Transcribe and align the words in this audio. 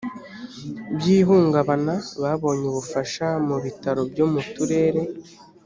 by 0.95 1.05
ihungabana 1.19 1.95
babonye 2.21 2.65
ubufasha 2.71 3.27
mu 3.47 3.57
bitaro 3.63 4.01
byo 4.11 4.25
mu 4.31 4.41
turere 4.53 5.01